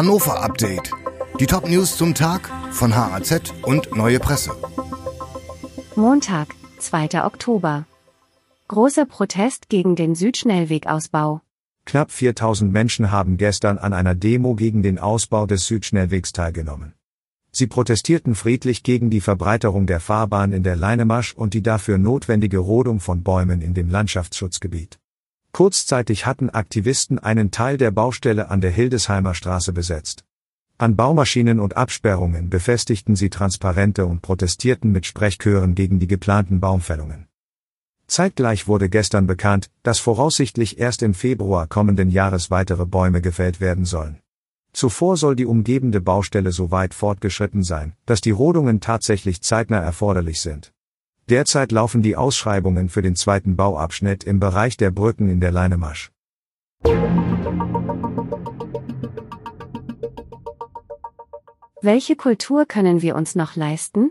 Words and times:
Hannover 0.00 0.42
Update. 0.42 0.90
Die 1.38 1.44
Top 1.44 1.68
News 1.68 1.98
zum 1.98 2.14
Tag 2.14 2.50
von 2.70 2.96
HAZ 2.96 3.52
und 3.64 3.94
Neue 3.94 4.18
Presse. 4.18 4.50
Montag, 5.94 6.54
2. 6.78 7.22
Oktober. 7.22 7.84
Großer 8.68 9.04
Protest 9.04 9.68
gegen 9.68 9.96
den 9.96 10.14
Südschnellwegausbau. 10.14 11.42
Knapp 11.84 12.12
4000 12.12 12.72
Menschen 12.72 13.10
haben 13.10 13.36
gestern 13.36 13.76
an 13.76 13.92
einer 13.92 14.14
Demo 14.14 14.54
gegen 14.54 14.82
den 14.82 14.98
Ausbau 14.98 15.44
des 15.44 15.66
Südschnellwegs 15.66 16.32
teilgenommen. 16.32 16.94
Sie 17.52 17.66
protestierten 17.66 18.34
friedlich 18.34 18.82
gegen 18.82 19.10
die 19.10 19.20
Verbreiterung 19.20 19.86
der 19.86 20.00
Fahrbahn 20.00 20.54
in 20.54 20.62
der 20.62 20.76
Leinemasch 20.76 21.34
und 21.34 21.52
die 21.52 21.62
dafür 21.62 21.98
notwendige 21.98 22.56
Rodung 22.56 23.00
von 23.00 23.22
Bäumen 23.22 23.60
in 23.60 23.74
dem 23.74 23.90
Landschaftsschutzgebiet. 23.90 24.98
Kurzzeitig 25.52 26.26
hatten 26.26 26.48
Aktivisten 26.50 27.18
einen 27.18 27.50
Teil 27.50 27.76
der 27.76 27.90
Baustelle 27.90 28.50
an 28.50 28.60
der 28.60 28.70
Hildesheimer 28.70 29.34
Straße 29.34 29.72
besetzt. 29.72 30.24
An 30.78 30.96
Baumaschinen 30.96 31.60
und 31.60 31.76
Absperrungen 31.76 32.48
befestigten 32.48 33.16
sie 33.16 33.28
Transparente 33.28 34.06
und 34.06 34.22
protestierten 34.22 34.92
mit 34.92 35.04
Sprechchören 35.04 35.74
gegen 35.74 35.98
die 35.98 36.06
geplanten 36.06 36.60
Baumfällungen. 36.60 37.26
Zeitgleich 38.06 38.66
wurde 38.66 38.88
gestern 38.88 39.26
bekannt, 39.26 39.70
dass 39.82 39.98
voraussichtlich 39.98 40.78
erst 40.78 41.02
im 41.02 41.14
Februar 41.14 41.66
kommenden 41.66 42.10
Jahres 42.10 42.50
weitere 42.50 42.86
Bäume 42.86 43.20
gefällt 43.20 43.60
werden 43.60 43.84
sollen. 43.84 44.20
Zuvor 44.72 45.16
soll 45.16 45.36
die 45.36 45.46
umgebende 45.46 46.00
Baustelle 46.00 46.52
so 46.52 46.70
weit 46.70 46.94
fortgeschritten 46.94 47.62
sein, 47.62 47.94
dass 48.06 48.20
die 48.20 48.30
Rodungen 48.30 48.80
tatsächlich 48.80 49.42
zeitnah 49.42 49.80
erforderlich 49.80 50.40
sind. 50.40 50.72
Derzeit 51.30 51.70
laufen 51.70 52.02
die 52.02 52.16
Ausschreibungen 52.16 52.88
für 52.88 53.02
den 53.02 53.14
zweiten 53.14 53.54
Bauabschnitt 53.54 54.24
im 54.24 54.40
Bereich 54.40 54.76
der 54.76 54.90
Brücken 54.90 55.30
in 55.30 55.38
der 55.40 55.52
Leinemasch. 55.52 56.10
Welche 61.82 62.16
Kultur 62.16 62.66
können 62.66 63.00
wir 63.00 63.14
uns 63.14 63.36
noch 63.36 63.54
leisten? 63.54 64.10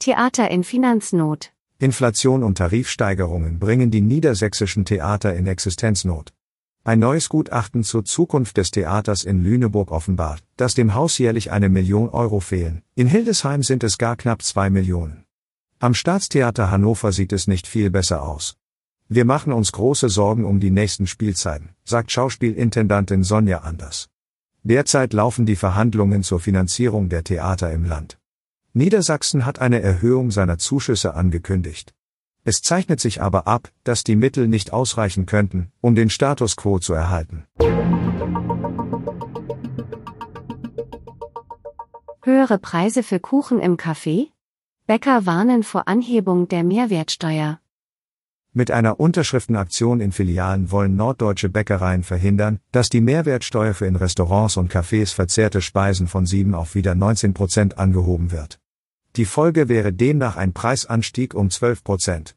Theater 0.00 0.50
in 0.50 0.64
Finanznot. 0.64 1.52
Inflation 1.78 2.42
und 2.42 2.58
Tarifsteigerungen 2.58 3.60
bringen 3.60 3.92
die 3.92 4.00
niedersächsischen 4.00 4.84
Theater 4.84 5.36
in 5.36 5.46
Existenznot. 5.46 6.32
Ein 6.82 6.98
neues 6.98 7.28
Gutachten 7.28 7.84
zur 7.84 8.04
Zukunft 8.04 8.56
des 8.56 8.72
Theaters 8.72 9.22
in 9.22 9.44
Lüneburg 9.44 9.92
offenbart, 9.92 10.42
dass 10.56 10.74
dem 10.74 10.94
Haus 10.94 11.18
jährlich 11.18 11.52
eine 11.52 11.68
Million 11.68 12.08
Euro 12.08 12.40
fehlen. 12.40 12.82
In 12.96 13.06
Hildesheim 13.06 13.62
sind 13.62 13.84
es 13.84 13.96
gar 13.96 14.16
knapp 14.16 14.42
zwei 14.42 14.70
Millionen. 14.70 15.27
Am 15.80 15.94
Staatstheater 15.94 16.72
Hannover 16.72 17.12
sieht 17.12 17.32
es 17.32 17.46
nicht 17.46 17.68
viel 17.68 17.88
besser 17.88 18.24
aus. 18.24 18.56
Wir 19.08 19.24
machen 19.24 19.52
uns 19.52 19.70
große 19.70 20.08
Sorgen 20.08 20.44
um 20.44 20.58
die 20.58 20.72
nächsten 20.72 21.06
Spielzeiten, 21.06 21.68
sagt 21.84 22.10
Schauspielintendantin 22.10 23.22
Sonja 23.22 23.58
Anders. 23.58 24.08
Derzeit 24.64 25.12
laufen 25.12 25.46
die 25.46 25.54
Verhandlungen 25.54 26.24
zur 26.24 26.40
Finanzierung 26.40 27.08
der 27.08 27.22
Theater 27.22 27.70
im 27.70 27.84
Land. 27.84 28.18
Niedersachsen 28.72 29.46
hat 29.46 29.60
eine 29.60 29.80
Erhöhung 29.80 30.32
seiner 30.32 30.58
Zuschüsse 30.58 31.14
angekündigt. 31.14 31.94
Es 32.42 32.60
zeichnet 32.60 32.98
sich 32.98 33.22
aber 33.22 33.46
ab, 33.46 33.70
dass 33.84 34.02
die 34.02 34.16
Mittel 34.16 34.48
nicht 34.48 34.72
ausreichen 34.72 35.26
könnten, 35.26 35.70
um 35.80 35.94
den 35.94 36.10
Status 36.10 36.56
quo 36.56 36.80
zu 36.80 36.92
erhalten. 36.92 37.44
Höhere 42.22 42.58
Preise 42.58 43.04
für 43.04 43.20
Kuchen 43.20 43.60
im 43.60 43.76
Café? 43.76 44.30
Bäcker 44.88 45.26
warnen 45.26 45.64
vor 45.64 45.86
Anhebung 45.86 46.48
der 46.48 46.64
Mehrwertsteuer. 46.64 47.60
Mit 48.54 48.70
einer 48.70 48.98
Unterschriftenaktion 48.98 50.00
in 50.00 50.12
Filialen 50.12 50.70
wollen 50.70 50.96
norddeutsche 50.96 51.50
Bäckereien 51.50 52.02
verhindern, 52.02 52.60
dass 52.72 52.88
die 52.88 53.02
Mehrwertsteuer 53.02 53.74
für 53.74 53.84
in 53.84 53.96
Restaurants 53.96 54.56
und 54.56 54.72
Cafés 54.72 55.12
verzehrte 55.12 55.60
Speisen 55.60 56.06
von 56.06 56.24
7 56.24 56.54
auf 56.54 56.74
wieder 56.74 56.94
19 56.94 57.34
Prozent 57.34 57.76
angehoben 57.76 58.32
wird. 58.32 58.60
Die 59.16 59.26
Folge 59.26 59.68
wäre 59.68 59.92
demnach 59.92 60.38
ein 60.38 60.54
Preisanstieg 60.54 61.34
um 61.34 61.50
12 61.50 61.84
Prozent. 61.84 62.34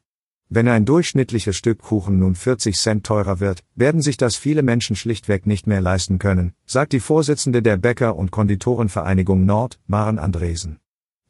Wenn 0.50 0.68
ein 0.68 0.84
durchschnittliches 0.84 1.56
Stück 1.56 1.78
Kuchen 1.78 2.18
nun 2.18 2.34
40 2.34 2.78
Cent 2.78 3.06
teurer 3.06 3.40
wird, 3.40 3.64
werden 3.74 4.02
sich 4.02 4.18
das 4.18 4.36
viele 4.36 4.62
Menschen 4.62 4.94
schlichtweg 4.94 5.46
nicht 5.46 5.66
mehr 5.66 5.80
leisten 5.80 6.18
können, 6.18 6.52
sagt 6.66 6.92
die 6.92 7.00
Vorsitzende 7.00 7.62
der 7.62 7.78
Bäcker- 7.78 8.16
und 8.16 8.30
Konditorenvereinigung 8.30 9.46
Nord, 9.46 9.80
Maren 9.86 10.18
Andresen. 10.18 10.81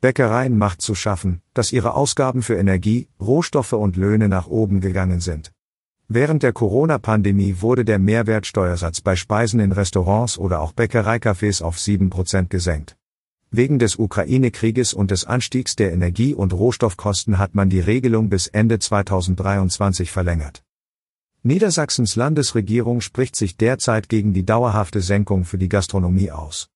Bäckereien 0.03 0.59
macht 0.59 0.83
zu 0.83 0.97
schaffen, 0.97 1.43
dass 1.55 1.71
ihre 1.71 1.95
Ausgaben 1.95 2.43
für 2.43 2.57
Energie, 2.57 3.07
Rohstoffe 3.21 3.75
und 3.75 3.97
Löhne 3.97 4.29
nach 4.29 4.49
oben 4.49 4.81
gegangen 4.81 5.21
sind. 5.21 5.53
Während 6.09 6.43
der 6.43 6.53
Corona-Pandemie 6.53 7.59
wurde 7.61 7.85
der 7.85 8.01
Mehrwertsteuersatz 8.01 9.01
bei 9.01 9.15
Speisen 9.15 9.61
in 9.61 9.71
Restaurants 9.71 10.39
oder 10.39 10.61
auch 10.61 10.73
Bäckereicafés 10.73 11.63
auf 11.63 11.77
7% 11.77 12.49
gesenkt. 12.49 12.97
Wegen 13.53 13.79
des 13.79 13.95
Ukraine-Krieges 13.95 14.93
und 14.93 15.13
des 15.13 15.25
Anstiegs 15.25 15.77
der 15.77 15.93
Energie- 15.93 16.35
und 16.35 16.53
Rohstoffkosten 16.53 17.39
hat 17.39 17.55
man 17.55 17.71
die 17.71 17.79
Regelung 17.79 18.29
bis 18.29 18.49
Ende 18.49 18.81
2023 18.81 20.11
verlängert. 20.11 20.65
Niedersachsens 21.45 22.17
Landesregierung 22.17 23.03
spricht 23.03 23.37
sich 23.37 23.57
derzeit 23.57 24.09
gegen 24.09 24.33
die 24.33 24.45
dauerhafte 24.45 25.01
Senkung 25.01 25.45
für 25.45 25.59
die 25.59 25.69
Gastronomie 25.69 26.33
aus. 26.33 26.72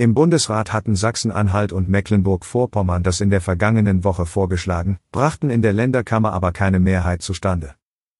Im 0.00 0.14
Bundesrat 0.14 0.72
hatten 0.72 0.96
Sachsen-Anhalt 0.96 1.74
und 1.74 1.90
Mecklenburg-Vorpommern 1.90 3.02
das 3.02 3.20
in 3.20 3.28
der 3.28 3.42
vergangenen 3.42 4.02
Woche 4.02 4.24
vorgeschlagen, 4.24 4.96
brachten 5.12 5.50
in 5.50 5.60
der 5.60 5.74
Länderkammer 5.74 6.32
aber 6.32 6.52
keine 6.52 6.80
Mehrheit 6.80 7.20
zustande. 7.20 7.74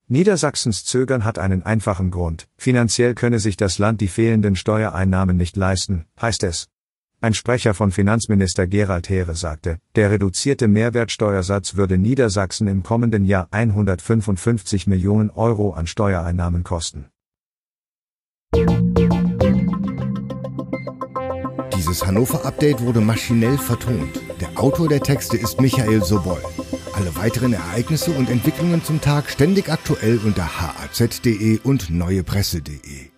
Niedersachsens 0.07 0.85
Zögern 0.85 1.25
hat 1.25 1.39
einen 1.39 1.63
einfachen 1.63 2.11
Grund, 2.11 2.49
finanziell 2.59 3.15
könne 3.15 3.39
sich 3.39 3.57
das 3.57 3.79
Land 3.79 4.03
die 4.03 4.09
fehlenden 4.09 4.57
Steuereinnahmen 4.57 5.39
nicht 5.39 5.57
leisten, 5.57 6.05
heißt 6.21 6.43
es. 6.43 6.69
Ein 7.23 7.33
Sprecher 7.33 7.73
von 7.73 7.93
Finanzminister 7.93 8.67
Gerald 8.67 9.09
Heere 9.09 9.35
sagte, 9.35 9.79
der 9.97 10.11
reduzierte 10.11 10.69
Mehrwertsteuersatz 10.69 11.77
würde 11.77 11.97
Niedersachsen 11.97 12.69
im 12.69 12.83
kommenden 12.83 13.25
Jahr 13.25 13.49
155 13.53 14.87
Millionen 14.87 15.31
Euro 15.31 15.73
an 15.73 15.87
Steuereinnahmen 15.87 16.63
kosten. 16.63 17.07
Dieses 21.91 22.07
Hannover-Update 22.07 22.83
wurde 22.83 23.01
maschinell 23.01 23.59
vertont. 23.59 24.21
Der 24.41 24.51
Autor 24.55 24.89
der 24.89 25.01
Texte 25.01 25.37
ist 25.37 25.61
Michael 25.61 26.05
Sobol. 26.05 26.41
Alle 26.93 27.17
weiteren 27.17 27.53
Ereignisse 27.53 28.13
und 28.13 28.31
Entwicklungen 28.31 28.85
zum 28.85 29.01
Tag 29.01 29.29
ständig 29.29 29.69
aktuell 29.69 30.21
unter 30.25 30.61
haz.de 30.61 31.59
und 31.65 31.91
neuepresse.de. 31.91 33.10